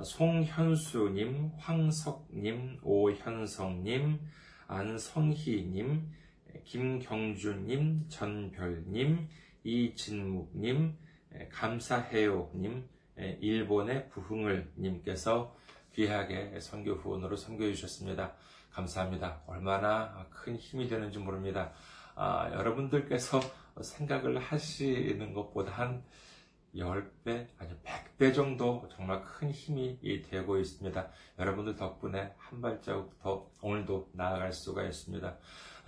[0.04, 4.20] 송현수님, 황석님, 오현성님,
[4.66, 6.20] 안성희님,
[6.64, 9.28] 김경주님, 전별님,
[9.64, 10.96] 이진묵님,
[11.50, 12.88] 감사해요님,
[13.40, 15.56] 일본의 부흥을 님께서
[15.94, 18.34] 귀하게 선교 후원으로 섬겨주셨습니다.
[18.70, 19.42] 감사합니다.
[19.46, 21.72] 얼마나 큰 힘이 되는지 모릅니다.
[22.14, 23.40] 아, 여러분들께서
[23.80, 26.04] 생각을 하시는 것보다 한
[26.74, 29.98] 10배, 아니 100배 정도 정말 큰 힘이
[30.30, 31.08] 되고 있습니다.
[31.38, 35.36] 여러분들 덕분에 한 발자국 더 오늘도 나아갈 수가 있습니다.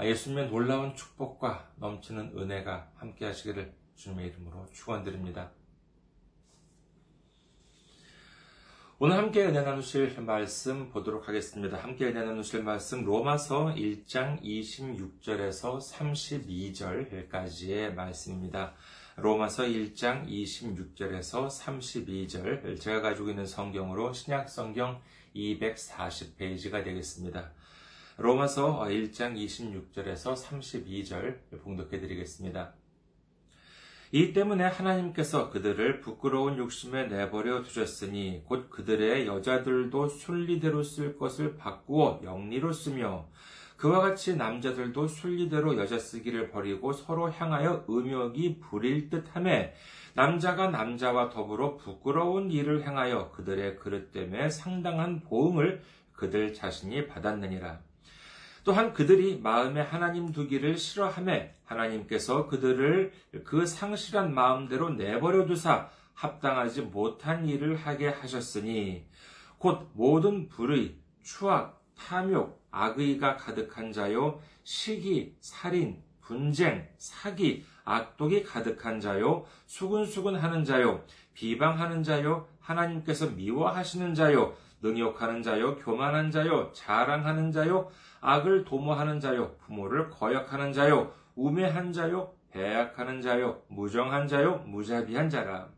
[0.01, 5.53] 예수님의 놀라운 축복과 넘치는 은혜가 함께 하시기를 주님의 이름으로 축원드립니다.
[8.99, 11.77] 오늘 함께 은혜 나누실 말씀 보도록 하겠습니다.
[11.77, 18.75] 함께 은혜 나누실 말씀 로마서 1장 26절에서 32절까지의 말씀입니다.
[19.17, 25.01] 로마서 1장 26절에서 32절 제가 가지고 있는 성경으로 신약 성경
[25.37, 27.53] 240페이지가 되겠습니다.
[28.17, 32.73] 로마서 1장 26절에서 32절 봉독해 드리겠습니다.
[34.13, 42.21] 이 때문에 하나님께서 그들을 부끄러운 욕심에 내버려 두셨으니 곧 그들의 여자들도 순리대로 쓸 것을 바꾸어
[42.25, 43.29] 영리로 쓰며
[43.83, 49.75] 그와 같이 남자들도 순리대로 여자 쓰기를 버리고 서로 향하여 음욕이 부릴 듯함에
[50.15, 55.83] 남자가 남자와 더불어 부끄러운 일을 행하여 그들의 그릇 때문에 상당한 보응을
[56.13, 57.81] 그들 자신이 받았느니라.
[58.63, 63.11] 또한 그들이 마음에 하나님 두기를 싫어함에 하나님께서 그들을
[63.43, 69.09] 그 상실한 마음대로 내버려 두사 합당하지 못한 일을 하게 하셨으니
[69.59, 70.95] 곧 모든 불의,
[71.25, 81.05] 추악, 탐욕, 악의가 가득한 자요, 시기, 살인, 분쟁, 사기, 악독이 가득한 자요, 수근수근 하는 자요,
[81.35, 87.89] 비방하는 자요, 하나님께서 미워하시는 자요, 능욕하는 자요, 교만한 자요, 자랑하는 자요,
[88.21, 95.69] 악을 도모하는 자요, 부모를 거역하는 자요, 우매한 자요, 배약하는 자요, 무정한 자요, 무자비한 자라.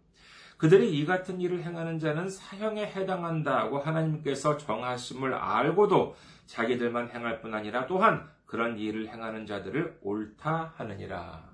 [0.56, 6.14] 그들이 이 같은 일을 행하는 자는 사형에 해당한다고 하나님께서 정하심을 알고도
[6.46, 11.50] 자기들만 행할 뿐 아니라 또한 그런 일을 행하는 자들을 옳다 하느니라.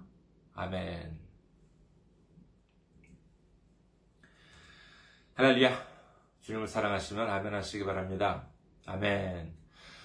[0.55, 1.19] 아멘.
[5.35, 5.71] 할렐루야.
[6.41, 8.47] 주님을 사랑하시면 아멘 하시기 바랍니다.
[8.87, 9.55] 아멘.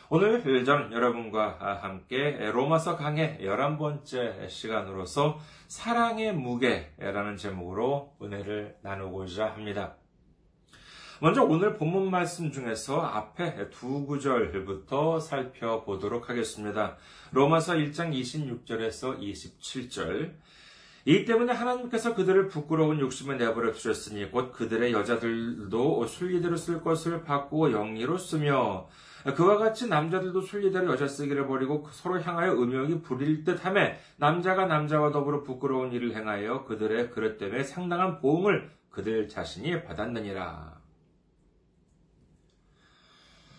[0.09, 9.97] 오늘 전 여러분과 함께 로마서 강의 11번째 시간으로서 사랑의 무게라는 제목으로 은혜를 나누고자 합니다.
[11.21, 16.97] 먼저 오늘 본문 말씀 중에서 앞에 두 구절부터 살펴보도록 하겠습니다.
[17.31, 20.33] 로마서 1장 26절에서 27절.
[21.05, 27.71] 이 때문에 하나님께서 그들을 부끄러운 욕심을 내버려 두셨으니 곧 그들의 여자들도 순리대로 쓸 것을 바꾸어
[27.71, 28.89] 영리로 쓰며
[29.37, 35.43] 그와 같이 남자들도 순리대로 여자 쓰기를 버리고 서로 향하여 음욕이 부릴 듯함에 남자가 남자와 더불어
[35.43, 40.74] 부끄러운 일을 행하여 그들의 그릇 때문에 상당한 보응을 그들 자신이 받았느니라.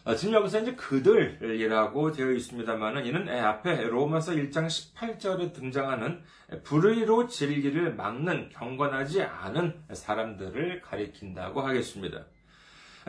[0.06, 6.23] 어, 지금 여기서 이제 그들이라고 되어 있습니다만은 이는 앞에 로마서 1장 18절에 등장하는
[6.62, 12.25] 불의로 진리를 막는 경건하지 않은 사람들을 가리킨다고 하겠습니다.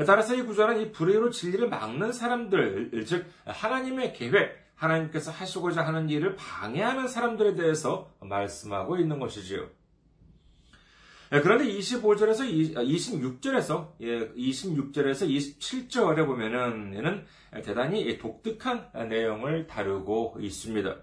[0.07, 6.35] 따라서 이 구절은 이 불의로 진리를 막는 사람들, 즉 하나님의 계획, 하나님께서 하시고자 하는 일을
[6.35, 9.69] 방해하는 사람들에 대해서 말씀하고 있는 것이지요.
[11.33, 17.25] 예, 그런데 25절에서 26절에서 26절에서 27절에 보면은 얘는
[17.65, 20.95] 대단히 독특한 내용을 다루고 있습니다.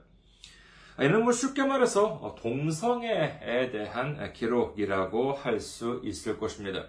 [1.00, 6.86] 얘는 뭐 쉽게 말해서 동성애에 대한 기록이라고 할 수 있을 것입니다.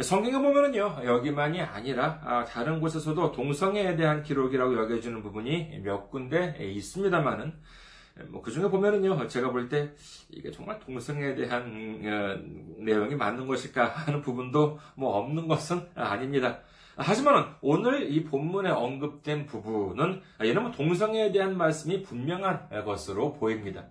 [0.00, 7.54] 성경에 보면은요, 여기만이 아니라 아, 다른 곳에서도 동성애에 대한 기록이라고 여겨지는 부분이 몇 군데 있습니다만은
[8.24, 9.92] 뭐 그 중에 보면은요, 제가 볼 때
[10.30, 16.60] 이게 정말 동성애에 대한 어, 내용이 맞는 것일까 하는 부분도 뭐 없는 것은 아닙니다.
[16.96, 23.84] 하지만 오늘 이 본문에 언급된 부분은 얘는 뭐 동성애에 대한 말씀이 분명한 것으로 보입니다.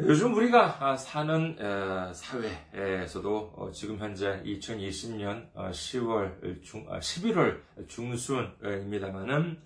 [0.00, 1.56] 요즘 우리가 사는
[2.14, 9.60] 사회에서도 어, 지금 현재 2020년 10월 중, 11월 중순입니다만은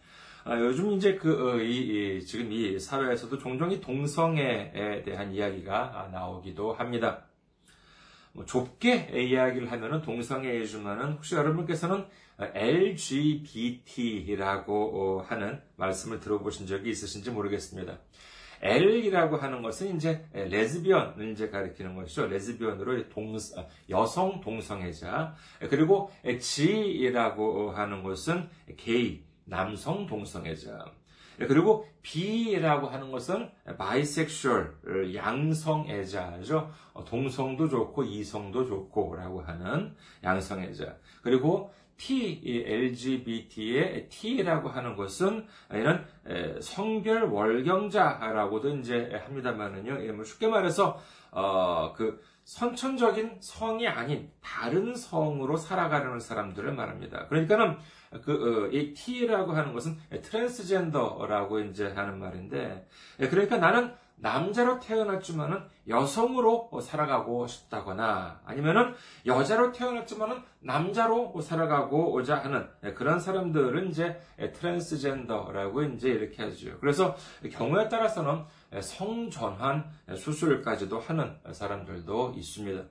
[0.44, 6.09] 아, 요즘 이제 그, 어, 이, 이, 지금 이 사회에서도 종종 이 동성애에 대한 이야기가
[6.12, 7.27] 나오기도 합니다.
[8.33, 12.06] 뭐 좁게 이야기를 하면은 동성애이지만은 혹시 여러분께서는
[12.39, 14.00] LGBT라고
[14.75, 18.00] 어, 하는 말씀을 들어보신 적이 있으신지 모르겠습니다.
[18.62, 22.27] L이라고 하는 것은 이제 레즈비언을 이제 가리키는 것이죠.
[22.29, 23.37] 레즈비언으로 동,
[23.91, 25.35] 여성 동성애자.
[25.69, 26.11] 그리고
[26.41, 30.85] G라고 하는 것은 게이, 남성 동성애자.
[31.39, 36.71] 그리고 B라고 하는 것은 bisexual, 양성애자죠.
[37.06, 40.97] 동성도 좋고 이성도 좋고라고 하는 양성애자.
[41.23, 46.05] 그리고 T, LGBT의 T라고 하는 것은 이런
[46.61, 50.12] 성별 월경자라고도 이제 합니다만은요.
[50.15, 50.99] 뭐 쉽게 말해서
[51.31, 57.29] 어, 그 선천적인 성이 아닌 다른 성으로 살아가려는 사람들을 말합니다.
[57.29, 57.79] 그러니까는
[58.25, 62.87] 그, 어, 이 T라고 하는 것은 트랜스젠더라고 이제 하는 말인데,
[63.20, 68.94] 예, 그러니까 나는 남자로 태어났지만은 여성으로 살아가고 싶다거나 아니면은
[69.26, 74.20] 여자로 태어났지만은 남자로 살아가고자 하는 예, 그런 사람들은 이제
[74.55, 76.79] 트랜스젠더라고 이제 이렇게 하죠.
[76.79, 77.17] 그래서
[77.50, 78.44] 경우에 따라서는
[78.81, 82.85] 성전환 수술까지도 하는 사람들도 있습니다.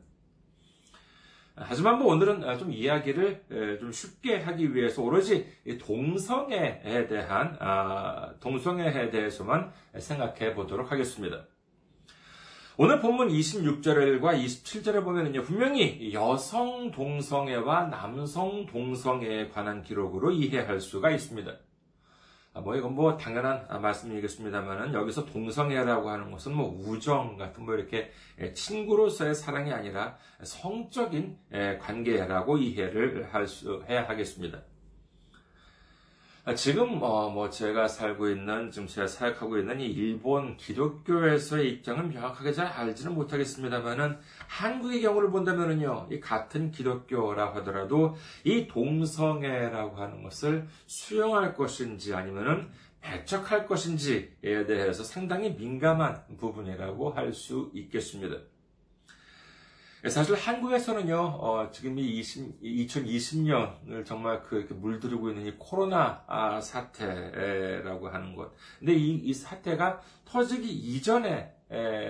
[1.56, 5.48] 하지만 뭐 오늘은 좀 이야기를 좀 쉽게 하기 위해서 오로지
[5.80, 11.46] 동성애에 대한 아, 동성애에 대해서만 생각해 보도록 하겠습니다.
[12.78, 21.52] 오늘 본문 26절과 27절에 보면은요, 분명히 여성 동성애와 남성 동성애에 관한 기록으로 이해할 수가 있습니다.
[22.54, 28.12] 아, 뭐 이건 뭐 당연한 말씀이겠습니다만은 여기서 동성애라고 하는 것은 뭐 우정 같은 뭐 이렇게
[28.54, 31.38] 친구로서의 사랑이 아니라 성적인
[31.80, 34.62] 관계라고 이해를 할 수 해야 하겠습니다.
[36.44, 42.10] 아, 지금 어, 뭐 제가 살고 있는 지금 제가 사역하고 있는 이 일본 기독교에서의 입장은
[42.10, 44.18] 명확하게 잘 알지는 못하겠습니다만은
[44.48, 52.70] 한국의 경우를 본다면은요 이 같은 기독교라 하더라도 이 동성애라고 하는 것을 수용할 것인지 아니면은
[53.02, 58.38] 배척할 것인지에 대해서 상당히 민감한 부분이라고 할 수 있겠습니다.
[60.10, 68.10] 사실 한국에서는요, 어, 지금 이 20, 2020년을 정말 그, 물들이고 있는 이 코로나 아, 사태라고
[68.10, 68.52] 하는 것.
[68.80, 71.54] 근데 이, 이 사태가 터지기 이전의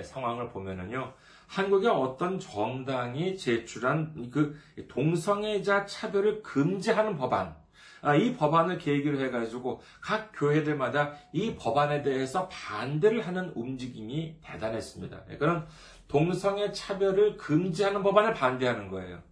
[0.06, 1.14] 상황을 보면은요,
[1.48, 4.58] 한국의 어떤 정당이 제출한 그
[4.88, 7.56] 동성애자 차별을 금지하는 법안,
[8.02, 15.26] 아, 이 법안을 계기로 해가지고 각 교회들마다 이 법안에 대해서 반대를 하는 움직임이 대단했습니다.
[15.38, 15.68] 그런
[16.12, 19.24] 동성애 차별을 금지하는 법안을 반대하는 거예요.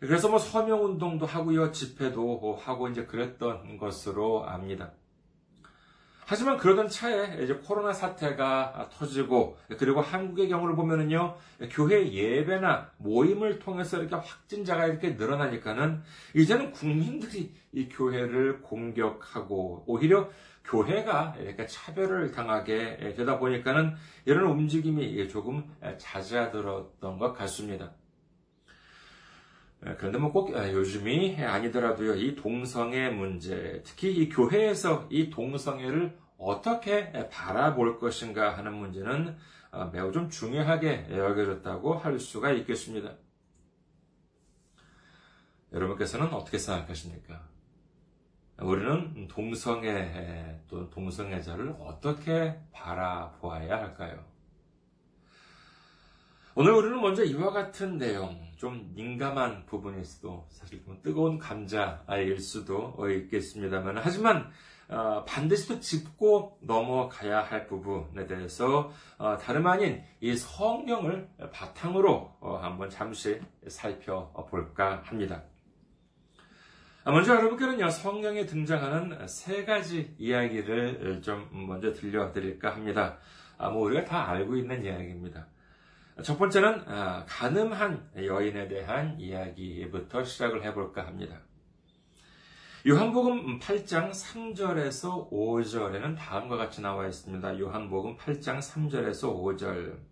[0.00, 4.92] 그래서 뭐 서명 운동도 하고요, 집회도 하고 이제 그랬던 것으로 압니다.
[6.26, 11.36] 하지만 그러던 차에 이제 코로나 사태가 터지고 그리고 한국의 경우를 보면은요
[11.70, 16.02] 교회 예배나 모임을 통해서 이렇게 확진자가 이렇게 늘어나니까는
[16.34, 20.30] 이제는 국민들이 이 교회를 공격하고 오히려
[20.64, 25.64] 교회가 이렇게 차별을 당하게 되다 보니까는 이런 움직임이 조금
[25.98, 27.92] 잦아들었던 것 같습니다.
[29.98, 37.98] 그런데 뭐 꼭 요즘이 아니더라도요, 이 동성애 문제, 특히 이 교회에서 이 동성애를 어떻게 바라볼
[37.98, 39.36] 것인가 하는 문제는
[39.92, 43.16] 매우 좀 중요하게 여겨졌다고 할 수가 있겠습니다.
[45.72, 47.48] 여러분께서는 어떻게 생각하십니까?
[48.62, 54.24] 우리는 동성애 또 동성애자를 어떻게 바라보아야 할까요?
[56.54, 63.98] 오늘 우리는 먼저 이와 같은 내용, 좀 민감한 부분일 수도, 사실 뜨거운 감자일 수도 있겠습니다만,
[63.98, 64.50] 하지만
[64.88, 72.58] 어, 반드시 또 짚고 넘어가야 할 부분에 대해서 어, 다름 아닌 이 성경을 바탕으로 어,
[72.60, 75.42] 한번 잠시 살펴볼까 합니다.
[77.04, 83.18] 아, 먼저 여러분께는요, 성경에 등장하는 세 가지 이야기를 좀 먼저 들려드릴까 합니다.
[83.58, 85.48] 아, 뭐, 우리가 다 알고 있는 이야기입니다.
[86.22, 91.40] 첫 번째는, 아, 가늠한 여인에 대한 이야기부터 시작을 해볼까 합니다.
[92.86, 97.58] 요한복음 8장 3절에서 5절에는 다음과 같이 나와 있습니다.
[97.58, 100.11] 요한복음 8장 3절에서 5절.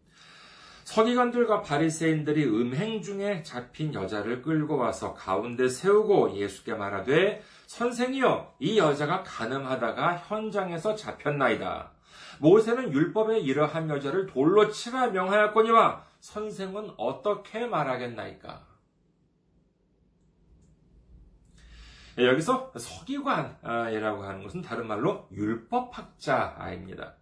[0.90, 9.22] 서기관들과 바리새인들이 음행 중에 잡힌 여자를 끌고 와서 가운데 세우고 예수께 말하되 선생이여 이 여자가
[9.22, 11.92] 가늠하다가 현장에서 잡혔나이다.
[12.40, 18.66] 모세는 율법에 이러한 여자를 돌로 치라 명하였거니와 선생은 어떻게 말하겠나이까?
[22.18, 27.19] 여기서 서기관이라고 하는 것은 다른 말로 율법학자입니다.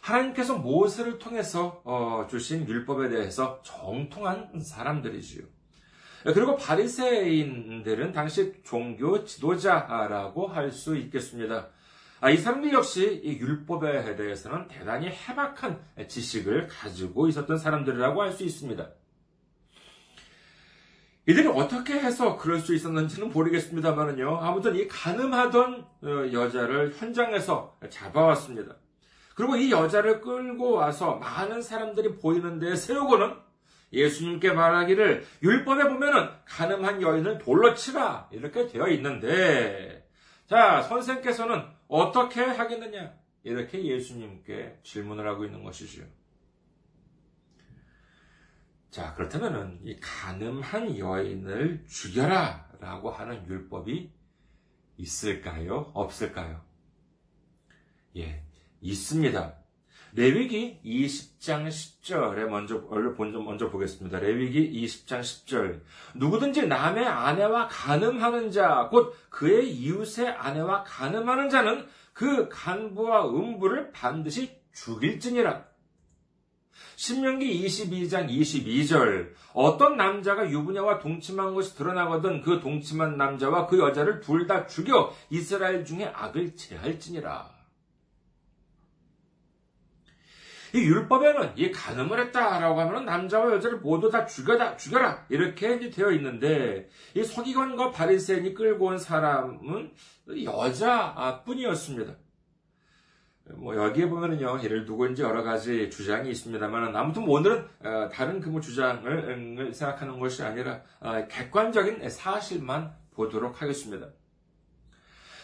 [0.00, 5.44] 하나님께서 모세를 통해서 어, 주신 율법에 대해서 정통한 사람들이지요.
[6.24, 11.68] 그리고 바리새인들은 당시 종교 지도자라고 할 수 있겠습니다.
[12.20, 18.44] 아, 이 사람들 역시 이 율법에 대해서는 대단히 해박한 지식을 가지고 있었던 사람들이라고 할 수
[18.44, 18.88] 있습니다.
[21.26, 24.38] 이들이 어떻게 해서 그럴 수 있었는지는 모르겠습니다만은요.
[24.40, 28.76] 아무튼 이 가늠하던 어, 여자를 현장에서 잡아왔습니다.
[29.38, 33.36] 그리고 이 여자를 끌고 와서 많은 사람들이 보이는 데 세우고는
[33.92, 40.10] 예수님께 말하기를 율법에 보면은 가늠한 여인을 돌로 치라 이렇게 되어 있는데
[40.48, 43.14] 자 선생께서는 어떻게 하겠느냐
[43.44, 46.02] 이렇게 예수님께 질문을 하고 있는 것이죠.
[48.90, 54.12] 자 그렇다면은 이 가늠한 여인을 죽여라라고 하는 율법이
[54.96, 55.92] 있을까요?
[55.94, 56.60] 없을까요?
[58.16, 58.47] 예,
[58.80, 59.54] 있습니다.
[60.14, 62.82] 레위기 20장 10절에 먼저
[63.18, 64.18] 먼저 먼저 보겠습니다.
[64.20, 65.82] 레위기 20장 10절.
[66.14, 74.56] 누구든지 남의 아내와 간음하는 자, 곧 그의 이웃의 아내와 간음하는 자는 그 간부와 음부를 반드시
[74.72, 75.66] 죽일지니라.
[76.96, 79.32] 신명기 22장 22절.
[79.52, 85.84] 어떤 남자가 유부녀와 동침한 것이 드러나거든 그 동침한 남자와 그 여자를 둘 다 죽여 이스라엘
[85.84, 87.57] 중에 악을 제할지니라.
[90.74, 96.88] 이 율법에는 이 간음을 했다라고 하면 남자와 여자를 모두 다 죽여라, 죽여라 이렇게 되어 있는데
[97.14, 99.92] 이 서기관과 바리새인이 끌고 온 사람은
[100.44, 102.14] 여자뿐이었습니다.
[103.56, 108.60] 뭐 여기에 보면은요 예를 이제 여러 가지 주장이 있습니다만 아무튼 뭐 오늘은 어, 다른 그뭐
[108.60, 114.08] 주장을 생각하는 것이 아니라 어, 객관적인 사실만 보도록 하겠습니다.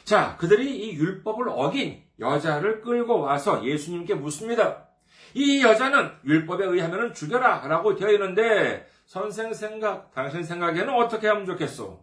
[0.04, 4.87] 자, 그들이 이 율법을 어긴 여자를 끌고 와서 예수님께 묻습니다.
[5.35, 12.03] 이 여자는 율법에 의하면 죽여라 라고 되어 있는데 선생 생각, 당신 생각에는 어떻게 하면 좋겠소?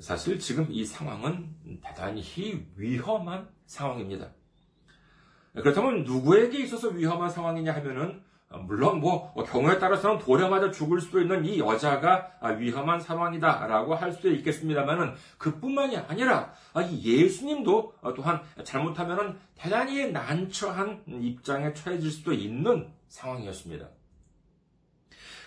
[0.00, 2.22] 사실 지금 이 상황은 대단히
[2.76, 4.30] 위험한 상황입니다.
[5.52, 11.44] 그렇다면 누구에게 있어서 위험한 상황이냐 하면은 물론 뭐 경우에 따라서는 돌에 맞아 죽을 수도 있는
[11.44, 16.52] 이 여자가 위험한 상황이다라고 할 수도 있겠습니다만은 그뿐만이 아니라
[16.90, 23.86] 이 예수님도 또한 잘못하면은 대단히 난처한 입장에 처해질 수도 있는 상황이었습니다.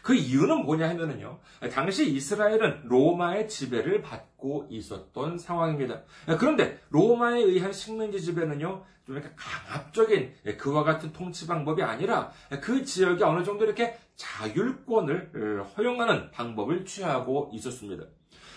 [0.01, 1.39] 그 이유는 뭐냐 하면은요.
[1.71, 6.01] 당시 이스라엘은 로마의 지배를 받고 있었던 상황입니다.
[6.39, 8.83] 그런데 로마에 의한 식민지 지배는요.
[9.05, 12.31] 좀 이렇게 강압적인 그와 같은 통치 방법이 아니라
[12.61, 18.05] 그 지역에 어느 정도 이렇게 자율권을 허용하는 방법을 취하고 있었습니다.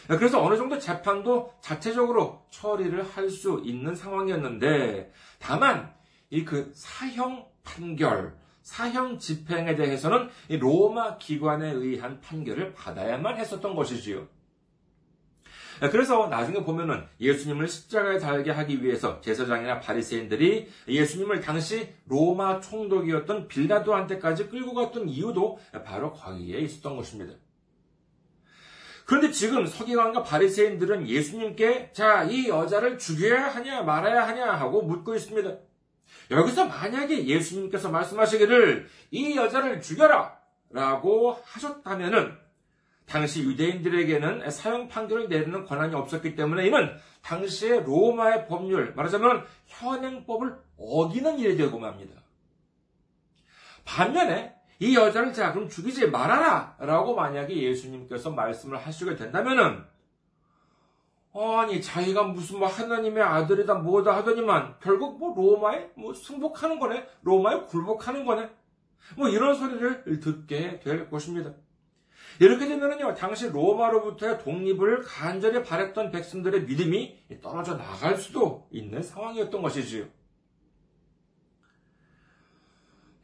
[0.07, 5.95] 그래서 어느 정도 재판도 자체적으로 처리를 할 수 있는 상황이었는데, 다만,
[6.29, 14.27] 이 그 사형 판결, 사형 집행에 대해서는 로마 기관에 의한 판결을 받아야만 했었던 것이지요.
[15.93, 24.49] 그래서 나중에 보면은 예수님을 십자가에 달게 하기 위해서 제사장이나 바리새인들이 예수님을 당시 로마 총독이었던 빌라도한테까지
[24.49, 27.35] 끌고 갔던 이유도 바로 거기에 있었던 것입니다.
[29.05, 35.55] 그런데 지금 서기관과 바리새인들은 예수님께 자, 이 여자를 죽여야 하냐 말아야 하냐 하고 묻고 있습니다.
[36.31, 40.39] 여기서 만약에 예수님께서 말씀하시기를 이 여자를 죽여라
[40.71, 42.37] 라고 하셨다면은
[43.07, 51.39] 당시 유대인들에게는 사형 판결을 내리는 권한이 없었기 때문에 이는 당시의 로마의 법률, 말하자면 현행법을 어기는
[51.39, 52.23] 일이 되고 맙니다.
[53.85, 59.85] 반면에 이 여자를 자 그럼 죽이지 말아라 라고 만약에 예수님께서 말씀을 하시게 된다면은
[61.35, 67.63] 아니 자기가 무슨 뭐 하나님의 아들이다 뭐다 하더니만 결국 뭐 로마에 뭐 승복하는 거네 로마에
[67.63, 68.49] 굴복하는 거네
[69.17, 71.53] 뭐 이런 소리를 듣게 될 것입니다.
[72.41, 80.07] 이렇게 되면은요 당시 로마로부터의 독립을 간절히 바랬던 백성들의 믿음이 떨어져 나갈 수도 있는 상황이었던 것이지요.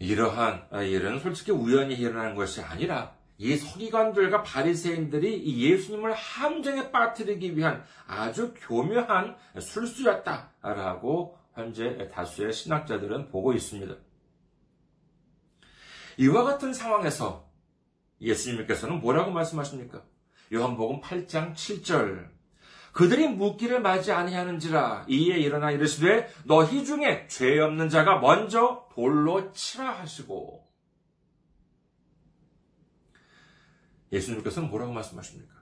[0.00, 8.52] 이러한 일은 솔직히 우연히 일어나는 것이 아니라 이 서기관들과 바리새인들이 예수님을 함정에 빠뜨리기 위한 아주
[8.54, 13.94] 교묘한 술수였다라고 현재 다수의 신학자들은 보고 있습니다.
[16.18, 17.48] 이와 같은 상황에서
[18.20, 20.02] 예수님께서는 뭐라고 말씀하십니까?
[20.52, 22.28] 요한복음 8장 7절
[22.92, 29.92] 그들이 묻기를 맞이 아니하는지라 이에 일어나 이르시되 너희 중에 죄 없는 자가 먼저 돌로 치라
[29.92, 30.69] 하시고
[34.12, 35.54] 예수님께서는 뭐라고 말씀하십니까?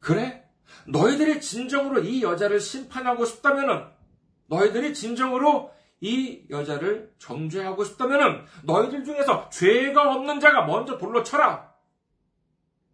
[0.00, 0.44] 그래?
[0.86, 3.86] 너희들이 진정으로 이 여자를 심판하고 싶다면은,
[4.48, 11.74] 너희들이 진정으로 이 여자를 정죄하고 싶다면은, 너희들 중에서 죄가 없는 자가 먼저 돌로 쳐라!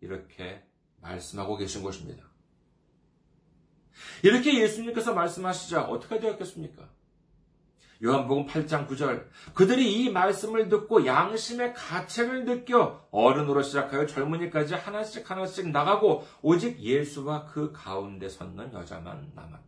[0.00, 0.62] 이렇게
[1.00, 2.24] 말씀하고 계신 것입니다.
[4.22, 6.88] 이렇게 예수님께서 말씀하시자 어떻게 되었겠습니까?
[8.04, 9.26] 요한복음 8장 9절.
[9.54, 17.46] 그들이 이 말씀을 듣고 양심의 가책을 느껴 어른으로 시작하여 젊은이까지 하나씩 하나씩 나가고 오직 예수와
[17.46, 19.62] 그 가운데 섰는 여자만 남았더라.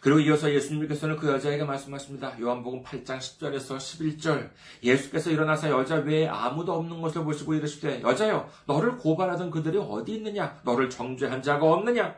[0.00, 2.40] 그리고 이어서 예수님께서는 그 여자에게 말씀하십니다.
[2.40, 4.50] 요한복음 8장 10절에서 11절.
[4.82, 10.58] 예수께서 일어나서 여자 외에 아무도 없는 것을 보시고 이르시되 여자여 너를 고발하던 그들이 어디 있느냐?
[10.64, 12.16] 너를 정죄한 자가 없느냐?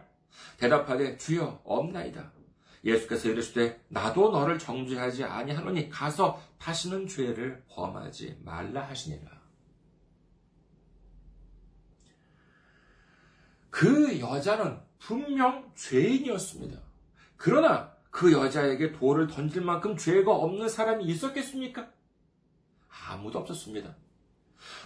[0.58, 2.41] 대답하되 주여 없나이다.
[2.84, 9.30] 예수께서 이르시되 나도 너를 정죄하지 아니하노니 가서 다시는 죄를 범하지 말라 하시니라.
[13.70, 16.78] 그 여자는 분명 죄인이었습니다.
[17.36, 21.90] 그러나 그 여자에게 돌을 던질 만큼 죄가 없는 사람이 있었겠습니까?
[23.08, 23.96] 아무도 없었습니다.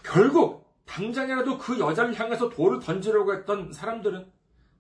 [0.05, 4.31] 결국 당장이라도 그 여자를 향해서 돌을 던지려고 했던 사람들은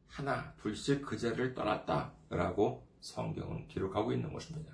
[0.06, 4.72] 하나, 둘씩 그 자리를 떠났다라고 성경은 기록하고 있는 것입니다.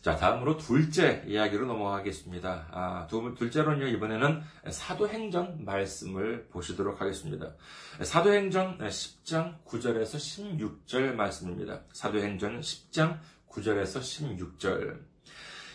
[0.00, 2.68] 자, 다음으로 둘째 이야기로 넘어가겠습니다.
[2.70, 7.54] 아, 두, 둘째로는요, 이번에는 사도행전 말씀을 보시도록 하겠습니다.
[8.00, 11.82] 사도행전 10장 9절에서 16절 말씀입니다.
[11.92, 13.18] 사도행전 10장
[13.50, 15.00] 9절에서 16절.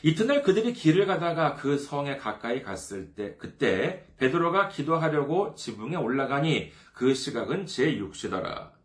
[0.03, 7.13] 이튿날 그들이 길을 가다가 그 성에 가까이 갔을 때, 그때 베드로가 기도하려고 지붕에 올라가니 그
[7.13, 8.83] 시각은 제6시더라.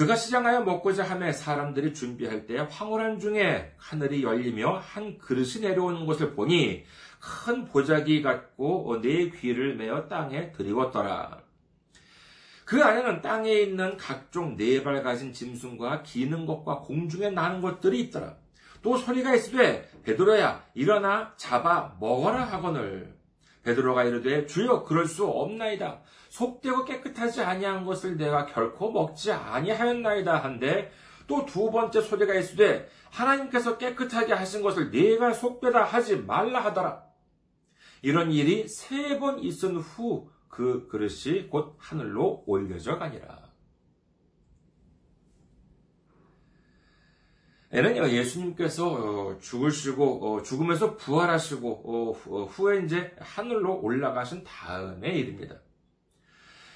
[0.00, 6.32] 그가 시장하여 먹고자 하며 사람들이 준비할 때 황홀한 중에 하늘이 열리며 한 그릇이 내려오는 것을
[6.32, 6.86] 보니
[7.20, 11.42] 큰 보자기 같고 네 귀를 메어 땅에 들이웠더라.
[12.64, 18.36] 그 안에는 땅에 있는 각종 네 발 가진 짐승과 기는 것과 공중에 나는 것들이 있더라.
[18.80, 23.19] 또 소리가 있으되 베드로야 일어나 잡아 먹어라 하거늘
[23.62, 26.00] 베드로가 이르되 주여 그럴 수 없나이다.
[26.30, 30.92] 속되고 깨끗하지 아니한 것을 내가 결코 먹지 아니하였나이다 한데
[31.26, 37.04] 또 두 번째 소리가 있으되 하나님께서 깨끗하게 하신 것을 내가 속되다 하지 말라 하더라.
[38.02, 43.49] 이런 일이 세 번 있은 후 그 그릇이 곧 하늘로 올려져 가니라.
[47.72, 52.14] 에는 예수님께서 죽으시고 죽음에서 부활하시고
[52.50, 55.60] 후에 이제 하늘로 올라가신 다음의 일입니다.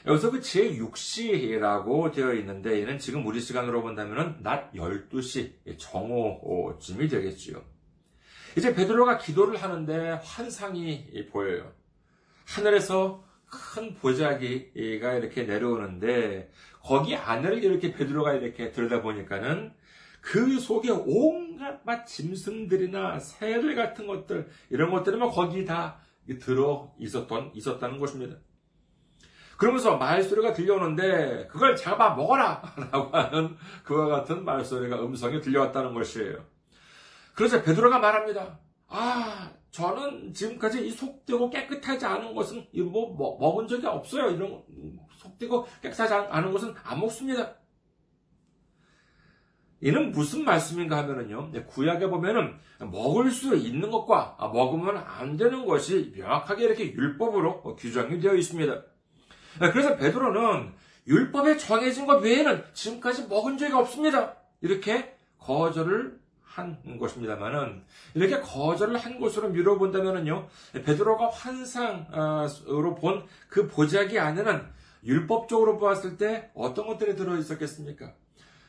[0.06, 7.60] 여기서 그 제6시라고 되어 있는데 얘는 지금 우리 시간으로 본다면 낮 12시 정오쯤이 되겠지요.
[8.56, 11.72] 이제 베드로가 기도를 하는데 환상이 보여요.
[12.46, 19.72] 하늘에서 큰 보자기가 이렇게 내려오는데 거기 안을 이렇게 베드로가 이렇게 들여다보니까는
[20.24, 26.00] 그 속에 온갖 막 짐승들이나 새들 같은 것들 이런 것들이 막 거기 다
[26.40, 28.36] 들어 있었던 있었다는 것입니다.
[29.58, 32.62] 그러면서 말소리가 들려오는데 그걸 잡아 먹어라!
[32.90, 36.42] 라고 하는 그와 같은 말소리가 음성이 들려왔다는 것이에요.
[37.34, 38.58] 그래서 베드로가 말합니다.
[38.88, 44.30] 아, 저는 지금까지 이 속되고 깨끗하지 않은 것은 뭐, 뭐 먹은 적이 없어요.
[44.30, 44.62] 이런
[45.18, 47.56] 속되고 깨끗하지 않은 것은 안 먹습니다.
[49.84, 52.54] 이는 무슨 말씀인가 하면은요, 구약에 보면은
[52.90, 58.74] 먹을 수 있는 것과 먹으면 안 되는 것이 명확하게 이렇게 율법으로 규정이 되어 있습니다.
[59.60, 60.72] 네, 그래서 베드로는
[61.06, 64.36] 율법에 정해진 것 외에는 지금까지 먹은 적이 없습니다.
[64.62, 67.82] 이렇게 거절을 한 것입니다만은
[68.14, 74.62] 이렇게 거절을 한 것으로 미뤄본다면은요 베드로가 환상으로 본 그 보자기 안에는
[75.04, 78.14] 율법적으로 보았을 때 어떤 것들이 들어 있었겠습니까?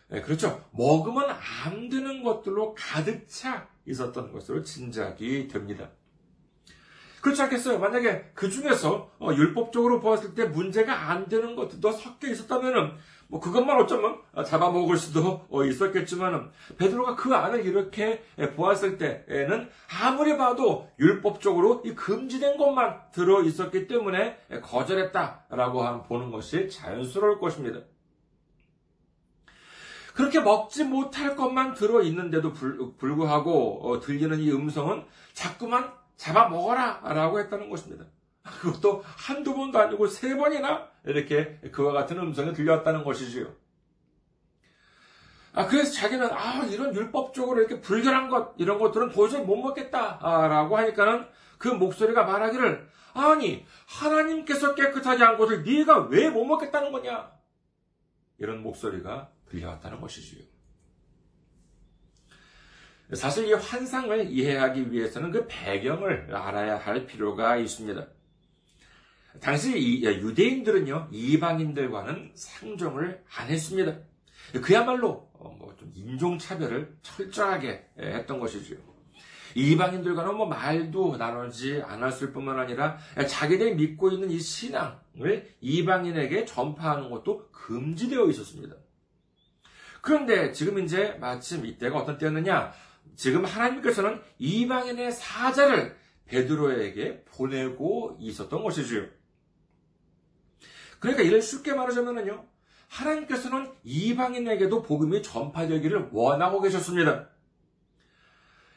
[0.08, 0.64] 네, 그렇죠.
[0.72, 1.30] 먹으면
[1.64, 5.90] 안 되는 것들로 가득 차 있었던 것으로 짐작이 됩니다.
[7.22, 7.80] 그렇지 않겠어요?
[7.80, 12.92] 만약에 그 중에서 어, 율법적으로 보았을 때 문제가 안 되는 것들도 섞여 있었다면은
[13.28, 18.24] 뭐 그것만 어쩌면 잡아먹을 수도 어, 있었겠지만은 베드로가 그 안을 이렇게
[18.56, 19.70] 보았을 때에는
[20.04, 27.80] 아무리 봐도 율법적으로 이 금지된 것만 들어 있었기 때문에 거절했다라고 보는 것이 자연스러울 것입니다.
[30.16, 37.02] 그렇게 먹지 못할 것만 들어 있는데도 불구하고 어, 들리는 이 음성은 자꾸만 잡아 먹어라!
[37.04, 38.06] 라고 했다는 것입니다.
[38.62, 43.54] 그것도 한두 번도 아니고 세 번이나 이렇게 그와 같은 음성이 들려왔다는 것이지요.
[45.52, 50.48] 아, 그래서 자기는, 아, 이런 율법적으로 이렇게 불결한 것, 이런 것들은 도저히 못 먹겠다, 아,
[50.48, 57.32] 라고 하니까는 그 목소리가 말하기를, 아니, 하나님께서 깨끗하게 한 것을 네가 왜 못 먹겠다는 거냐?
[58.38, 60.44] 이런 목소리가 들려왔다는 것이지요.
[63.14, 68.08] 사실 이 환상을 이해하기 위해서는 그 배경을 알아야 할 필요가 있습니다.
[69.40, 74.00] 당시 유대인들은요, 이방인들과는 상종을 안 했습니다.
[74.62, 78.76] 그야말로 어, 뭐좀 인종차별을 철저하게 했던 것이죠.
[79.56, 87.50] 이방인들과는 뭐 말도 나누지 않았을 뿐만 아니라 자기들이 믿고 있는 이 신앙을 이방인에게 전파하는 것도
[87.52, 88.76] 금지되어 있었습니다.
[90.06, 92.72] 그런데 지금 이제 마침 이때가 어떤 때였느냐?
[93.16, 99.08] 지금 하나님께서는 이방인의 사자를 베드로에게 보내고 있었던 것이지요.
[101.00, 102.46] 그러니까 이를 쉽게 말하자면요.
[102.88, 107.30] 하나님께서는 이방인에게도 복음이 전파되기를 원하고 계셨습니다.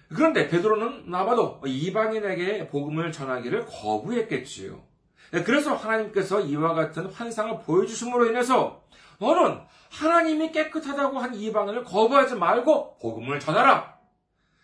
[0.09, 4.83] 그런데 베드로는 나봐도 이방인에게 복음을 전하기를 거부했겠지요.
[5.45, 8.83] 그래서 하나님께서 이와 같은 환상을 보여주심으로 인해서
[9.19, 13.99] 너는 하나님이 깨끗하다고 한 이방인을 거부하지 말고 복음을 전하라.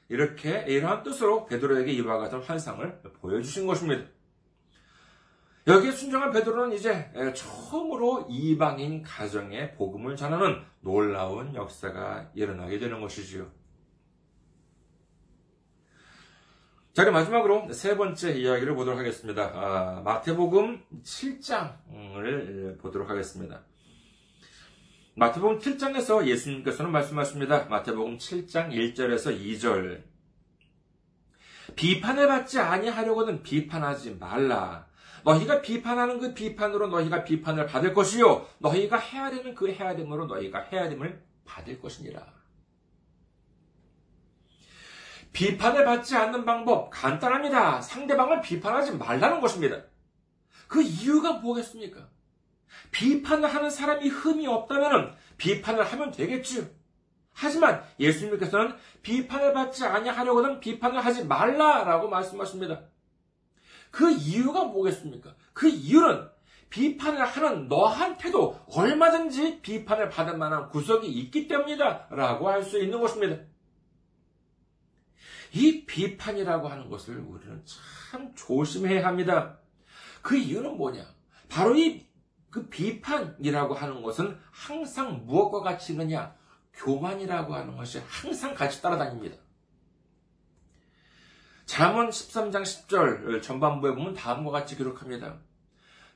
[0.09, 4.07] 이렇게 이러한 뜻으로 베드로에게 이와 같은 환상을 보여주신 것입니다.
[5.67, 13.51] 여기에 순종한 베드로는 이제 처음으로 이방인 가정에 복음을 전하는 놀라운 역사가 일어나게 되는 것이지요.
[16.93, 19.51] 자, 그럼 마지막으로 세 번째 이야기를 보도록 하겠습니다.
[19.55, 23.64] 아, 마태복음 7장을 보도록 하겠습니다.
[25.16, 27.66] 마태복음 7장에서 예수님께서는 말씀하십니다.
[27.66, 30.03] 마태복음 7장 1절에서 2절.
[31.77, 34.87] 비판을 받지 아니하려고는 비판하지 말라.
[35.22, 38.46] 너희가 비판하는 그 비판으로 너희가 비판을 받을 것이요.
[38.59, 42.35] 너희가 해야 되는 그 해야 됨으로 너희가 해야 됨을 받을 것이니라.
[45.33, 47.81] 비판을 받지 않는 방법 간단합니다.
[47.81, 49.81] 상대방을 비판하지 말라는 것입니다.
[50.66, 52.09] 그 이유가 뭐겠습니까?
[52.94, 56.64] 비판을 하는 사람이 흠이 없다면 비판을 하면 되겠지요.
[57.33, 62.83] 하지만 예수님께서는 비판을 받지 아니하려고는 비판을 하지 말라라고 말씀하십니다.
[63.90, 65.35] 그 이유가 뭐겠습니까?
[65.52, 66.28] 그 이유는
[66.70, 73.42] 비판을 하는 너한테도 얼마든지 비판을 받을 만한 구석이 있기 때문이다 라고 할 수 있는 것입니다.
[75.52, 79.59] 이 비판이라고 하는 것을 우리는 참 조심해야 합니다.
[80.22, 81.04] 그 이유는 뭐냐?
[81.48, 82.07] 바로 이
[82.55, 86.37] 그 비판이라고 하는 것은 항상 무엇과 같이 있느냐?
[86.75, 89.37] 교만이라고 하는 것이 항상 같이 따라다닙니다.
[91.67, 95.40] 잠언 13장 10절 전반부에 보면 다음과 같이 기록합니다.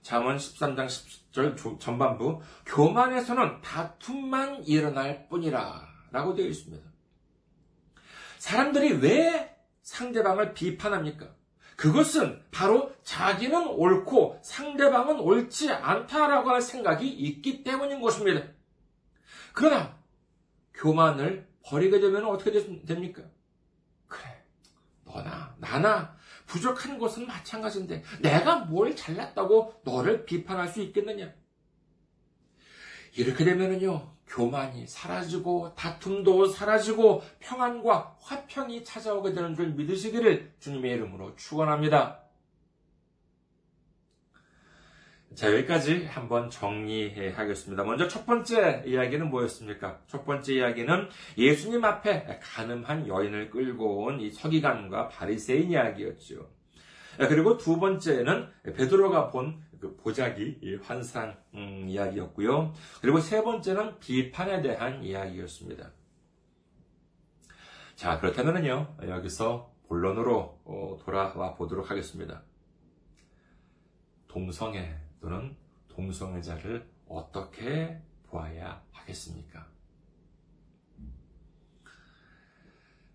[0.02, 6.88] 잠언 13장 10절 전반부 교만에서는 다툼만 일어날 뿐이라 라고 되어 있습니다.
[8.38, 11.34] 사람들이 왜 상대방을 비판합니까?
[11.78, 18.48] 그것은 바로 자기는 옳고 상대방은 옳지 않다라고 하는 생각이 있기 때문인 것입니다.
[19.52, 19.96] 그러나
[20.74, 22.50] 교만을 버리게 되면 어떻게
[22.84, 23.22] 됩니까?
[24.08, 24.42] 그래,
[25.04, 31.32] 너나 나나 부족한 것은 마찬가지인데 내가 뭘 잘났다고 너를 비판할 수 있겠느냐?
[33.14, 42.20] 이렇게 되면은요, 교만이 사라지고 다툼도 사라지고 평안과 화평이 찾아오게 되는 줄 믿으시기를 주님의 이름으로 축원합니다.
[45.34, 47.84] 자, 여기까지 한번 정리해 하겠습니다.
[47.84, 50.00] 먼저 첫 번째 이야기는 뭐였습니까?
[50.08, 56.48] 첫 번째 이야기는 예수님 앞에 가늠한 여인을 끌고 온 이 서기관과 바리새인 이야기였죠.
[57.18, 62.72] 그리고 두 번째는 베드로가 본 그 보자기 환상 음, 이야기였고요.
[63.00, 65.90] 그리고 세 번째는 비판에 대한 이야기였습니다.
[67.96, 72.42] 자 그렇다면요 여기서 본론으로 어, 돌아와 보도록 하겠습니다.
[74.28, 75.56] 동성애 또는
[75.88, 79.66] 동성애자를 어떻게 보아야 하겠습니까?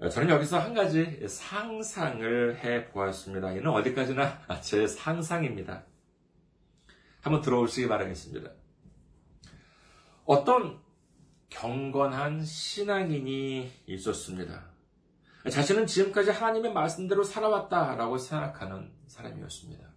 [0.10, 3.52] 저는 여기서 한 가지 상상을 해 보았습니다.
[3.54, 5.86] 이는 어디까지나 제 상상입니다.
[7.24, 8.52] 한번 들어오시기 바라겠습니다.
[10.26, 10.80] 어떤
[11.50, 14.66] 경건한 신앙인이 있었습니다.
[15.50, 19.88] 자신은 지금까지 하나님의 말씀대로 살아왔다라고 생각하는 사람이었습니다.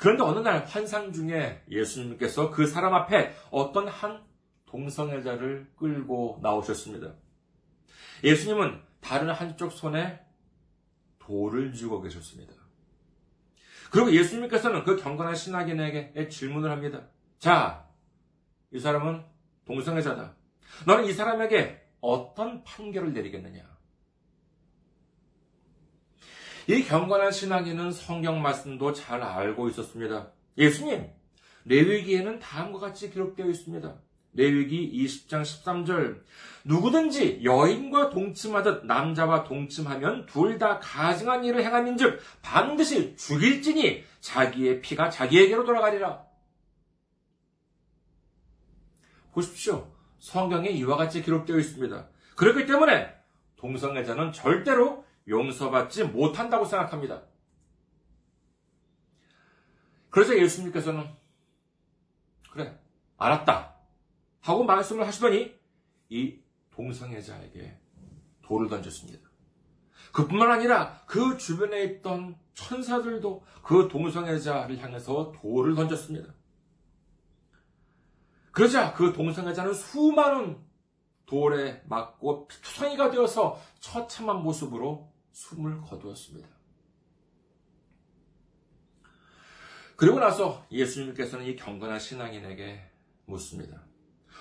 [0.00, 4.24] 그런데 어느 날 환상 중에 예수님께서 그 사람 앞에 어떤 한
[4.66, 7.14] 동성애자를 끌고 나오셨습니다.
[8.24, 10.20] 예수님은 다른 한쪽 손에
[11.20, 12.55] 돌을 쥐고 계셨습니다.
[13.96, 17.08] 그리고 예수님께서는 그 경건한 신학인에게 질문을 합니다.
[17.38, 17.88] 자,
[18.70, 19.24] 이 사람은
[19.64, 20.36] 동성애자다.
[20.86, 23.64] 너는 이 사람에게 어떤 판결을 내리겠느냐?
[26.68, 30.30] 이 경건한 신학인은 성경 말씀도 잘 알고 있었습니다.
[30.58, 31.10] 예수님,
[31.64, 33.94] 레위기에는 다음과 같이 기록되어 있습니다.
[34.36, 36.22] 레위기 20장 13절
[36.64, 45.64] 누구든지 여인과 동침하듯 남자와 동침하면 둘 다 가증한 일을 행함인즉 반드시 죽일지니 자기의 피가 자기에게로
[45.64, 46.24] 돌아가리라.
[49.32, 49.92] 보십시오.
[50.18, 52.08] 성경에 이와 같이 기록되어 있습니다.
[52.36, 53.14] 그렇기 때문에
[53.56, 57.22] 동성애자는 절대로 용서받지 못한다고 생각합니다.
[60.10, 61.06] 그래서 예수님께서는
[62.50, 62.78] 그래
[63.18, 63.75] 알았다
[64.46, 65.52] 하고 말씀을 하시더니
[66.08, 66.38] 이
[66.70, 67.76] 동성애자에게
[68.42, 69.28] 돌을 던졌습니다.
[70.12, 76.32] 그뿐만 아니라 그 주변에 있던 천사들도 그 동성애자를 향해서 돌을 던졌습니다.
[78.52, 80.64] 그러자 그 동성애자는 수많은
[81.26, 86.48] 돌에 맞고 피투성이가 되어서 처참한 모습으로 숨을 거두었습니다.
[89.96, 92.80] 그리고 나서 예수님께서는 이 경건한 신앙인에게
[93.24, 93.85] 묻습니다.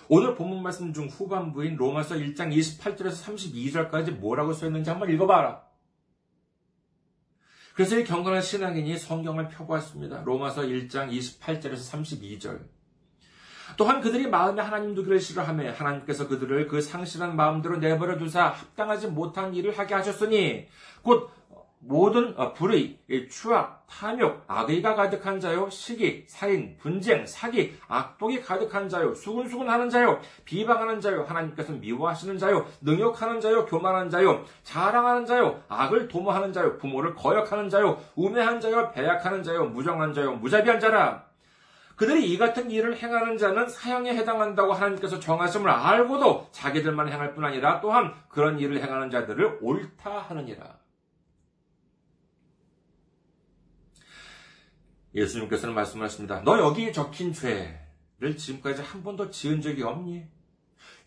[0.08, 5.64] 오늘 본문 말씀 중 후반부인 로마서 1장 28절에서 32절까지 뭐라고 써있는지 한번 읽어봐라.
[7.74, 10.22] 그래서 이 경건한 신앙인이 성경을 펴보았습니다.
[10.24, 12.60] 로마서 1장 28절에서 32절.
[13.78, 19.56] 또한 그들이 마음에 하나님 두기를 싫어하며 하나님께서 그들을 그 상실한 마음대로 내버려 두사 합당하지 못한
[19.56, 20.68] 일을 하게 하셨으니
[21.02, 21.32] 곧
[21.88, 22.98] 모든 어, 불의,
[23.30, 31.00] 추악, 탐욕, 악의가 가득한 자요, 시기, 살인, 분쟁, 사기, 악독이 가득한 자요, 수근수근하는 자요, 비방하는
[31.00, 37.70] 자요, 하나님께서 미워하시는 자요, 능욕하는 자요, 교만한 자요, 자랑하는 자요, 악을 도모하는 자요, 부모를 거역하는
[37.70, 41.26] 자요, 우매한 자요, 배약하는 자요, 무정한 자요, 무자비한 자라.
[41.96, 47.80] 그들이 이 같은 일을 행하는 자는 사형에 해당한다고 하나님께서 정하심을 알고도 자기들만 행할 뿐 아니라
[47.80, 50.85] 또한 그런 일을 행하는 자들을 옳다 하느니라.
[55.16, 56.42] 예수님께서는 말씀하십니다.
[56.44, 60.26] 너 여기 적힌 죄를 지금까지 한 번도 지은 적이 없니?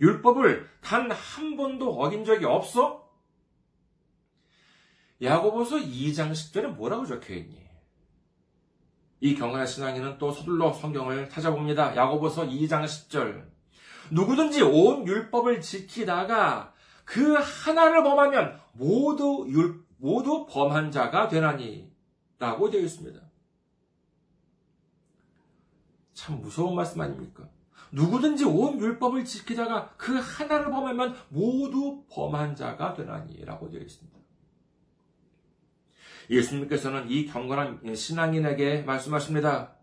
[0.00, 3.08] 율법을 단 한 번도 어긴 적이 없어?
[5.20, 7.68] 야고보서 2장 10절에 뭐라고 적혀 있니?
[9.20, 11.96] 이 경건한 신앙인은 또 서둘러 성경을 찾아봅니다.
[11.96, 13.44] 야고보서 2장 10절.
[14.10, 16.72] 누구든지 온 율법을 지키다가
[17.04, 21.90] 그 하나를 범하면 모두 율, 모두 범한 자가 되나니
[22.38, 23.27] 라고 되어 있습니다.
[26.18, 27.48] 참 무서운 말씀 아닙니까?
[27.92, 34.18] 누구든지 온 율법을 지키다가 그 하나를 범하면 모두 범한 자가 되나니라고 되어 있습니다.
[36.28, 39.76] 예수님께서는 이 경건한 신앙인에게 말씀하십니다.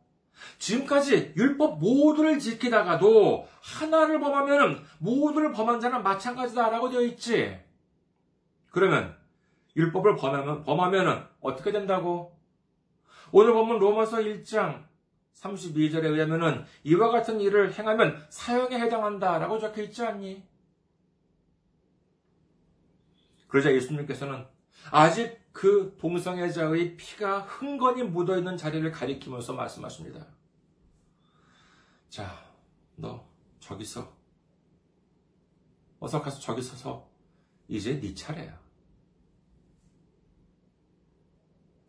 [0.57, 7.57] 지금까지 율법 모두를 지키다가도 하나를 범하면 모두를 범한 자는 마찬가지다라고 되어 있지.
[8.71, 9.15] 그러면
[9.77, 12.37] 율법을 범하면, 범하면 어떻게 된다고?
[13.31, 14.83] 오늘 보면 로마서 1장
[15.35, 20.43] 32절에 의하면 이와 같은 일을 행하면 사형에 해당한다라고 적혀 있지 않니?
[23.47, 24.45] 그러자 예수님께서는
[24.91, 30.27] 아직 그 동성애자의 피가 흥건히 묻어 있는 자리를 가리키면서 말씀하십니다.
[32.09, 32.45] 자,
[32.95, 33.25] 너
[33.59, 34.13] 저기 서.
[35.99, 37.09] 어서 가서 저기 서서
[37.67, 38.59] 이제 네 차례야.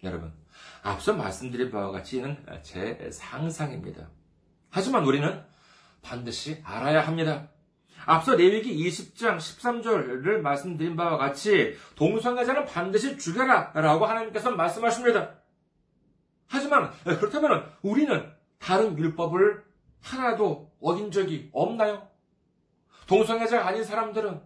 [0.05, 0.33] 여러분,
[0.83, 4.09] 앞서 말씀드린 바와 같이는 제 상상입니다.
[4.71, 5.43] 하지만 우리는
[6.03, 7.49] 반드시 알아야 합니다.
[8.05, 15.35] 앞서 레위기 20장 13절을 말씀드린 바와 같이 동성애자는 반드시 죽여라 라고 하나님께서 말씀하십니다.
[16.47, 19.65] 하지만 그렇다면 우리는 다른 율법을
[20.03, 22.09] 하나도 어긴 적이 없나요?
[23.09, 24.41] 동성애자가 아닌 사람들은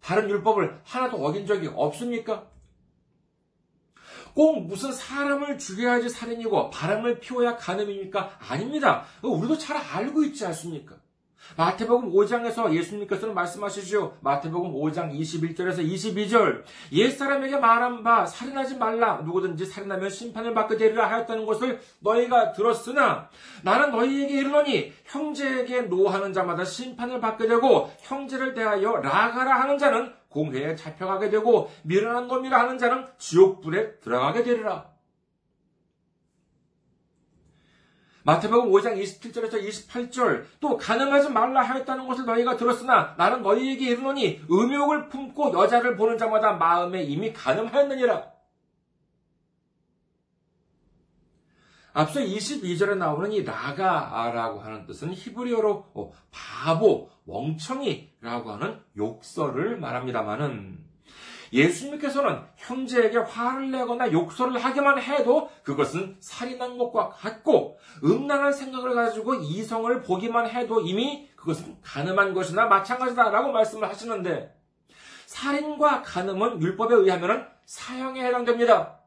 [0.00, 2.46] 다른 율법을 하나도 어긴 적이 없습니까?
[4.34, 8.38] 꼭 무슨 사람을 죽여야지 살인이고 바람을 피워야 간음입니까?
[8.48, 9.04] 아닙니다.
[9.22, 10.96] 우리도 잘 알고 있지 않습니까?
[11.56, 14.18] 마태복음 5장에서 예수님께서는 말씀하시죠.
[14.20, 16.62] 마태복음 5장 21절에서 22절.
[16.92, 19.20] 옛사람에게 말한 바 살인하지 말라.
[19.22, 23.28] 누구든지 살인하면 심판을 받게 되리라 하였다는 것을 너희가 들었으나
[23.62, 30.76] 나는 너희에게 이르노니 형제에게 노하는 자마다 심판을 받게 되고 형제를 대하여 라가라 하는 자는 공회에
[30.76, 34.89] 잡혀가게 되고 미련한 놈이라 하는 자는 지옥불에 들어가게 되리라.
[38.22, 45.08] 마태복음 5장 27절에서 28절 또 가늠하지 말라 하였다는 것을 너희가 들었으나 나는 너희에게 이르노니 음욕을
[45.08, 48.30] 품고 여자를 보는 자마다 마음에 이미 가늠하였느니라.
[51.92, 60.89] 앞서 22절에 나오는 이 라가라고 하는 뜻은 히브리어로 어, 바보, 멍청이라고 하는 욕설을 말합니다마는
[61.52, 70.02] 예수님께서는 형제에게 화를 내거나 욕설을 하기만 해도 그것은 살인한 것과 같고 음란한 생각을 가지고 이성을
[70.02, 74.54] 보기만 해도 이미 그것은 가늠한 것이나 마찬가지다라고 말씀을 하시는데
[75.26, 79.00] 살인과 가늠은 율법에 의하면 사형에 해당됩니다.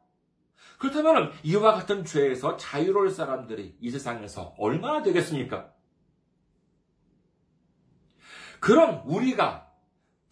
[0.78, 5.70] 그렇다면 이와 같은 죄에서 자유로울 사람들이 이 세상에서 얼마나 되겠습니까?
[8.60, 9.73] 그럼 우리가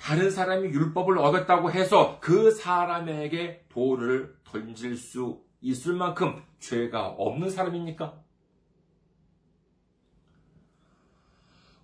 [0.02, 8.20] 다른 사람이 율법을 어겼다고 해서 그 사람에게 돌을 던질 수 있을 만큼 죄가 없는 사람입니까?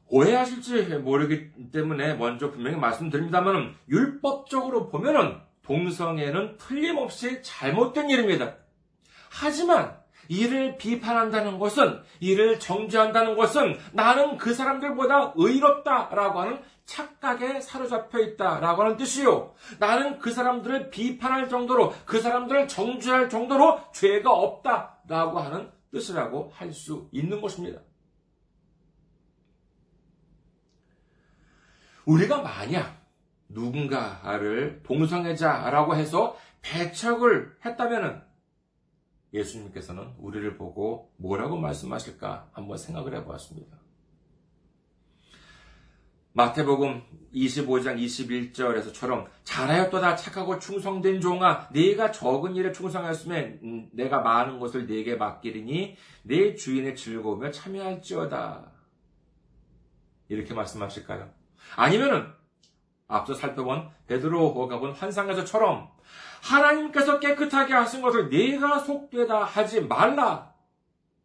[0.08, 8.56] 오해하실지 모르기 때문에 먼저 분명히 말씀드립니다만 율법적으로 보면은 동성애는 틀림없이 잘못된 일입니다.
[9.30, 9.96] 하지만
[10.30, 18.98] 이를 비판한다는 것은, 이를 정죄한다는 것은 나는 그 사람들보다 의롭다라고 하는 착각에 사로잡혀 있다라고 하는
[18.98, 19.54] 뜻이요.
[19.80, 27.10] 나는 그 사람들을 비판할 정도로, 그 사람들을 정죄할 정도로 죄가 없다라고 하는 뜻이라고 할 수
[27.12, 27.82] 있는 것입니다.
[32.06, 33.06] 우리가 만약
[33.50, 38.22] 누군가를 동성애자라고 해서 배척을 했다면은
[39.34, 43.78] 예수님께서는 우리를 보고 뭐라고 말씀하실까 한번 생각을 해보았습니다.
[46.38, 47.02] 마태복음
[47.34, 55.16] 25장 21절에서처럼 잘하였도다 착하고 충성된 종아 네가 적은 일에 충성하였으면 음, 내가 많은 것을 네게
[55.16, 58.72] 맡기리니 네 주인의 즐거우며 참여할지어다.
[60.30, 61.28] 이렇게 말씀하실까요?
[61.76, 62.37] 아니면은
[63.08, 65.90] 앞서 살펴본 베드로가 본 환상에서처럼
[66.42, 70.54] 하나님께서 깨끗하게 하신 것을 네가 속되다 하지 말라.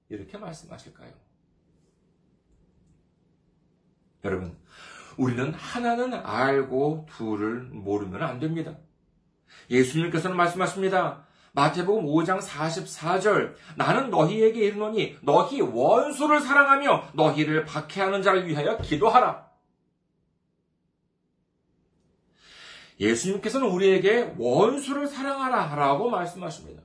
[0.08, 1.12] 이렇게 말씀하실까요?
[4.24, 4.56] 여러분,
[5.16, 8.76] 우리는 하나는 알고 둘을 모르면 안 됩니다.
[9.70, 11.26] 예수님께서는 말씀하십니다.
[11.52, 19.51] 마태복음 5장 44절 나는 너희에게 이르노니 너희 원수를 사랑하며 너희를 박해하는 자를 위하여 기도하라.
[23.02, 26.82] 예수님께서는 우리에게 원수를 사랑하라 라고 말씀하십니다.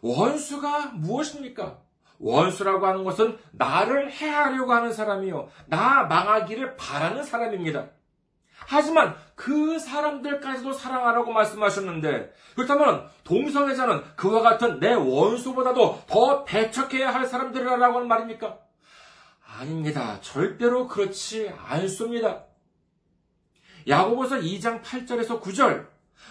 [0.00, 1.78] 원수가 무엇입니까?
[2.18, 5.48] 원수라고 하는 것은 나를 해하려고 하는 사람이요.
[5.66, 7.86] 나 망하기를 바라는 사람입니다.
[8.66, 17.96] 하지만 그 사람들까지도 사랑하라고 말씀하셨는데, 그렇다면 동성애자는 그와 같은 내 원수보다도 더 배척해야 할 사람들이라고
[17.96, 18.58] 하는 말입니까?
[19.58, 20.18] 아닙니다.
[20.20, 22.47] 절대로 그렇지 않습니다.
[23.88, 25.86] 야고보서 2장 8절에서 9절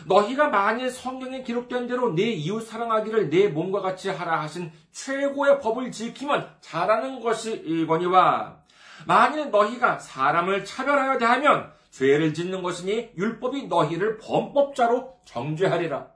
[0.06, 5.92] 너희가 만일 성경에 기록된 대로 내 이웃 사랑하기를 내 몸과 같이 하라 하신 최고의 법을
[5.92, 8.62] 지키면 잘하는 것이 이거니와
[9.06, 16.12] 만일 너희가 사람을 차별하여 대하면 죄를 짓는 것이니 율법이 너희를 범법자로 정죄하리라.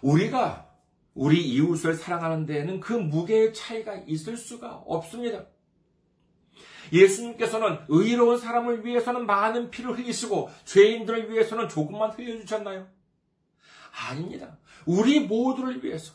[0.00, 0.68] 우리가
[1.14, 5.46] 우리 이웃을 사랑하는 데에는 그 무게의 차이가 있을 수가 없습니다.
[6.92, 12.86] 예수님께서는 의로운 사람을 위해서는 많은 피를 흘리시고 죄인들을 위해서는 조금만 흘려주셨나요?
[14.08, 14.58] 아닙니다.
[14.86, 16.14] 우리 모두를 위해서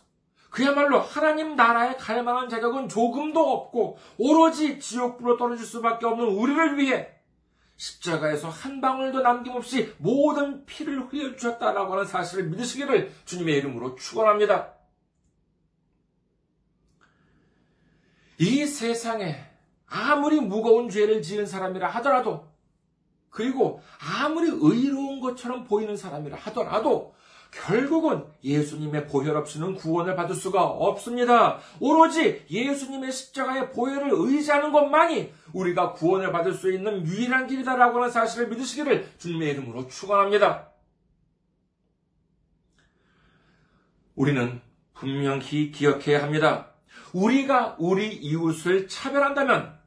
[0.50, 7.10] 그야말로 하나님 나라에 갈 만한 자격은 조금도 없고 오로지 지옥불로 떨어질 수밖에 없는 우리를 위해
[7.76, 14.74] 십자가에서 한 방울도 남김없이 모든 피를 흘려주셨다라고 하는 사실을 믿으시기를 주님의 이름으로 축원합니다.
[18.38, 19.53] 이 세상에
[19.94, 22.48] 아무리 무거운 죄를 지은 사람이라 하더라도
[23.30, 27.14] 그리고 아무리 의로운 것처럼 보이는 사람이라 하더라도
[27.52, 31.60] 결국은 예수님의 보혈 없이는 구원을 받을 수가 없습니다.
[31.80, 38.48] 오로지 예수님의 십자가의 보혈을 의지하는 것만이 우리가 구원을 받을 수 있는 유일한 길이다라고 하는 사실을
[38.48, 40.72] 믿으시기를 주님의 이름으로 축원합니다.
[44.16, 44.60] 우리는
[44.96, 46.72] 분명히 기억해야 합니다.
[47.14, 49.83] 우리가 우리 이웃을 차별한다면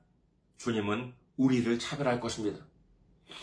[0.59, 2.65] 주님은 우리를 차별할 것입니다.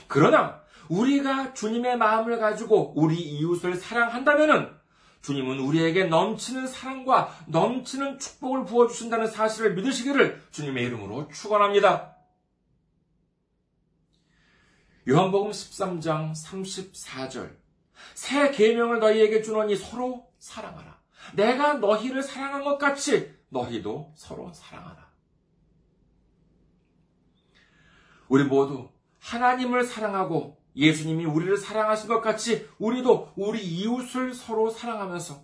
[0.07, 4.80] 그러나 우리가 주님의 마음을 가지고 우리 이웃을 사랑한다면
[5.22, 12.18] 주님은 우리에게 넘치는 사랑과 넘치는 축복을 부어주신다는 사실을 믿으시기를 주님의 이름으로 축원합니다.
[15.07, 17.55] 요한복음 13장 34절
[18.14, 21.01] 새 계명을 너희에게 주노니 서로 사랑하라.
[21.36, 25.03] 내가 너희를 사랑한 것 같이 너희도 서로 사랑하라.
[28.34, 35.40] 우리 모두 하나님을 사랑하고 예수님이 우리를 사랑하신 것 같이 우리도 우리 이웃을 서로 사랑하면서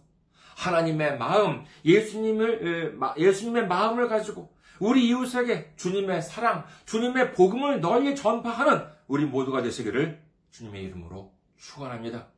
[0.58, 9.24] 하나님의 마음, 예수님을, 예수님의 마음을 가지고 우리 이웃에게 주님의 사랑, 주님의 복음을 널리 전파하는 우리
[9.24, 12.30] 모두가 되시기를 주님의 이름으로 축원합니다.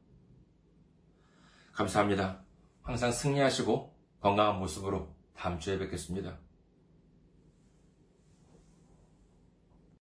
[1.72, 2.42] 감사합니다.
[2.82, 6.38] 항상 승리하시고 건강한 모습으로 다음 주에 뵙겠습니다.